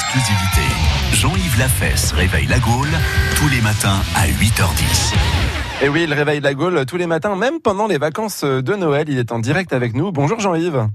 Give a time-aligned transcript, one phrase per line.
[0.00, 0.62] exclusivité.
[1.12, 2.88] Jean-Yves Lafesse réveille la Gaule
[3.36, 5.12] tous les matins à 8h10.
[5.84, 9.08] Et oui, il réveille la Gaule tous les matins, même pendant les vacances de Noël.
[9.10, 10.10] Il est en direct avec nous.
[10.10, 10.86] Bonjour Jean-Yves.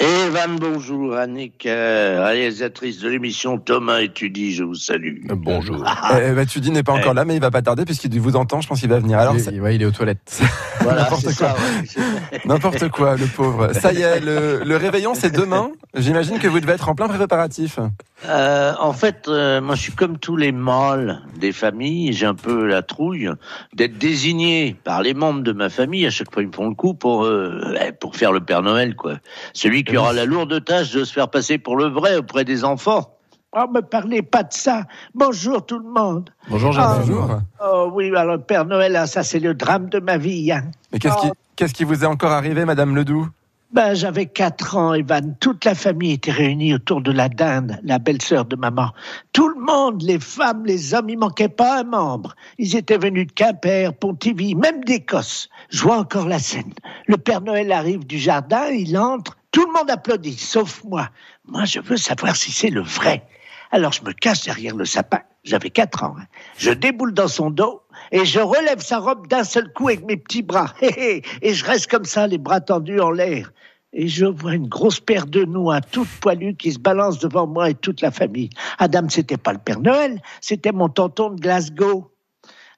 [0.00, 1.14] Evan, bonjour.
[1.16, 5.20] Annick, euh, réalisatrice de l'émission Thomas étudie, je vous salue.
[5.28, 5.82] Bonjour.
[6.20, 8.36] Eh, bah, tu dis n'est pas encore là, mais il va pas tarder puisqu'il vous
[8.36, 8.60] entend.
[8.60, 9.18] Je pense qu'il va venir.
[9.18, 10.42] Alors, ça- il, ouais, il est aux toilettes.
[10.80, 11.48] Voilà, N'importe quoi.
[11.54, 13.72] ouais, n'importe quoi, le pauvre.
[13.72, 15.70] Ça y est, le, le réveillon, c'est demain.
[15.96, 17.78] J'imagine que vous devez être en plein préparatif.
[18.26, 22.12] Euh, en fait, euh, moi, je suis comme tous les mâles des familles.
[22.12, 23.30] J'ai un peu la trouille
[23.74, 26.06] d'être désigné par les membres de ma famille.
[26.06, 28.62] À chaque fois, ils me font le coup pour euh, eh, pour faire le Père
[28.62, 29.14] Noël, quoi.
[29.52, 32.64] Celui qui aura la lourde tâche de se faire passer pour le vrai auprès des
[32.64, 33.10] enfants.
[33.56, 34.82] Oh, me parlez pas de ça.
[35.14, 36.30] Bonjour tout le monde.
[36.48, 37.00] Bonjour Ah, Jean.
[37.00, 37.40] Bonjour.
[37.64, 40.50] Oh oui, alors Père Noël, ah, ça c'est le drame de ma vie.
[40.50, 40.64] Hein.
[40.92, 43.28] Mais qu'est-ce qui, qu'est-ce qui vous est encore arrivé, Madame Ledoux?
[43.74, 45.34] Ben, j'avais quatre ans, Evan.
[45.40, 48.92] Toute la famille était réunie autour de la dinde, la belle-sœur de maman.
[49.32, 52.36] Tout le monde, les femmes, les hommes, il manquait pas un membre.
[52.58, 55.48] Ils étaient venus de Quimper, Pontivy, même d'Écosse.
[55.70, 56.72] Je vois encore la scène.
[57.08, 61.08] Le Père Noël arrive du jardin, il entre, tout le monde applaudit, sauf moi.
[61.44, 63.26] Moi, je veux savoir si c'est le vrai.
[63.72, 65.18] Alors, je me cache derrière le sapin.
[65.44, 66.16] J'avais quatre ans.
[66.18, 66.24] hein.
[66.56, 70.16] Je déboule dans son dos et je relève sa robe d'un seul coup avec mes
[70.16, 70.72] petits bras.
[70.80, 73.52] Et je reste comme ça, les bras tendus en l'air.
[73.92, 77.70] Et je vois une grosse paire de noix toute poilue qui se balance devant moi
[77.70, 78.50] et toute la famille.
[78.78, 82.10] Adam, c'était pas le Père Noël, c'était mon tonton de Glasgow.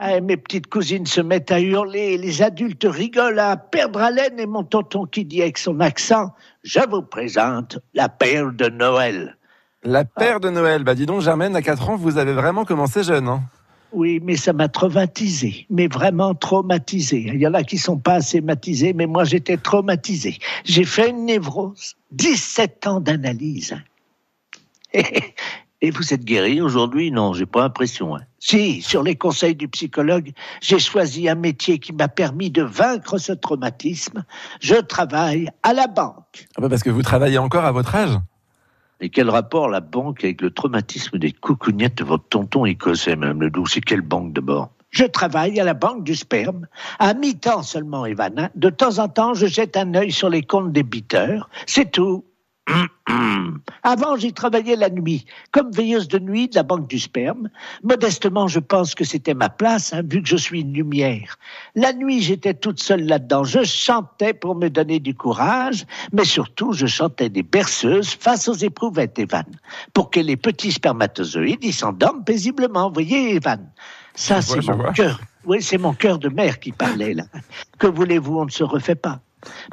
[0.00, 4.40] Ah, et mes petites cousines se mettent à hurler, les adultes rigolent à perdre haleine
[4.40, 6.32] et mon tonton qui dit avec son accent
[6.64, 9.36] Je vous présente la paire de Noël.
[9.84, 10.82] La paire de Noël.
[10.82, 13.28] Bah dis donc, Germaine, à 4 ans, vous avez vraiment commencé jeune.
[13.28, 13.42] Hein
[13.92, 17.18] Oui, mais ça m'a traumatisé, mais vraiment traumatisé.
[17.26, 20.38] Il y en a qui sont pas assez matisés, mais moi j'étais traumatisé.
[20.64, 23.76] J'ai fait une névrose, 17 ans d'analyse.
[25.80, 27.10] Et vous êtes guéri aujourd'hui?
[27.10, 28.16] Non, j'ai pas l'impression.
[28.16, 28.20] hein.
[28.38, 30.32] Si, sur les conseils du psychologue,
[30.62, 34.24] j'ai choisi un métier qui m'a permis de vaincre ce traumatisme.
[34.60, 36.46] Je travaille à la banque.
[36.56, 38.16] Ah bah Parce que vous travaillez encore à votre âge.
[39.04, 43.42] Et quel rapport la banque avec le traumatisme des coucougnettes de votre tonton écossais, Madame
[43.42, 43.66] Ledoux?
[43.66, 44.70] C'est quelle banque d'abord?
[44.88, 46.66] Je travaille à la banque du sperme,
[46.98, 48.48] à mi-temps seulement, hein.
[48.54, 51.50] De temps en temps, je jette un œil sur les comptes débiteurs.
[51.66, 52.24] C'est tout.
[53.82, 57.50] Avant, j'y travaillais la nuit, comme veilleuse de nuit de la banque du sperme.
[57.82, 61.36] Modestement, je pense que c'était ma place, hein, vu que je suis une lumière.
[61.74, 63.44] La nuit, j'étais toute seule là-dedans.
[63.44, 68.54] Je chantais pour me donner du courage, mais surtout, je chantais des berceuses face aux
[68.54, 69.44] éprouvettes, Evan,
[69.92, 72.88] pour que les petits spermatozoïdes y s'endorment paisiblement.
[72.88, 73.70] Vous voyez, Evan
[74.14, 75.20] Ça, c'est mon cœur.
[75.46, 77.24] Oui, c'est mon cœur de mère qui parlait, là.
[77.78, 79.20] Que voulez-vous, on ne se refait pas.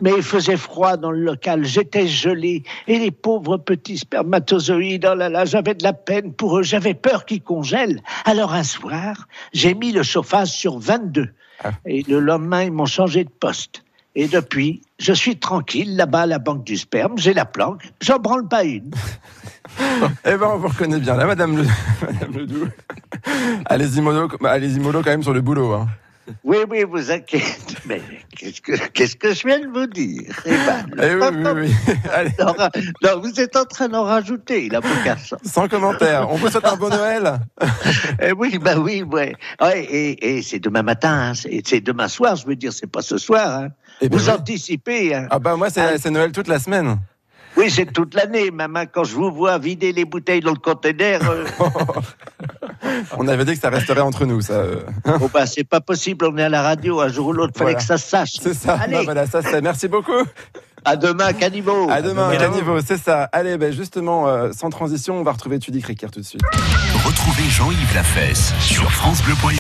[0.02, 5.16] Mais il faisait froid dans le local, j'étais gelé, et les pauvres petits spermatozoïdes, oh
[5.16, 8.02] là là, j'avais de la peine pour eux, j'avais peur qu'ils congèlent.
[8.26, 11.30] Alors un soir, j'ai mis le chauffage sur 22,
[11.64, 11.72] Ah.
[11.86, 13.84] et le lendemain, ils m'ont changé de poste.
[14.16, 18.18] Et depuis, je suis tranquille là-bas à la banque du sperme, j'ai la planque, j'en
[18.20, 18.92] branle pas une.
[20.26, 21.64] Eh ben, on vous reconnaît bien là, Madame, le...
[22.06, 22.68] Madame Ledoux.
[23.66, 25.72] Allez-y, mollo, allez-y, mollo quand même sur le boulot.
[25.74, 25.88] Hein.
[26.44, 27.46] Oui, oui, vous inquiétez.
[27.86, 28.02] Mais
[28.38, 31.96] qu'est-ce que, qu'est-ce que je viens de vous dire Eh oui, oui, oui.
[32.14, 32.54] Allez, Non,
[33.04, 34.82] non, vous êtes en train d'en rajouter, il a
[35.44, 36.28] sans commentaire.
[36.30, 37.40] On vous souhaite un bon Noël.
[38.22, 39.36] Eh oui, bah oui, ouais.
[39.62, 43.02] Ouais, et, et c'est demain matin, hein, c'est, demain soir, je veux dire, c'est pas
[43.02, 43.62] ce soir.
[43.64, 43.70] Hein.
[44.02, 44.32] Eh ben vous oui.
[44.32, 45.14] anticipez.
[45.16, 45.28] Hein.
[45.30, 46.98] Ah bah moi, c'est c'est Noël toute la semaine.
[47.58, 51.22] Oui, c'est toute l'année, hein, quand je vous vois vider les bouteilles dans le conteneur.
[51.30, 51.46] euh,
[53.18, 54.64] On avait dit que ça resterait entre nous, ça.
[55.06, 57.72] bon, bah, c'est pas possible, on est à la radio, un jour ou l'autre, fallait
[57.72, 57.80] Voilà.
[57.80, 58.34] que ça se sache.
[58.42, 58.78] C'est ça.
[58.82, 59.62] Allez, Bah, voilà, ça c'est.
[59.62, 60.12] Merci beaucoup.
[60.84, 61.88] à demain, caniveau.
[61.92, 62.36] À demain.
[62.36, 63.24] Caniveau, c'est ça.
[63.32, 66.42] Allez, ben justement, euh, sans transition, on va retrouver Tudy Cricker tout de suite.
[67.06, 69.48] Retrouvez Jean-Yves Lafesse sur FranceBleu.fr.